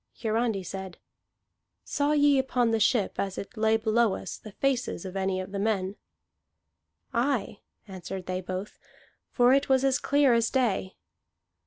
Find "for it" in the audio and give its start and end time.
9.29-9.69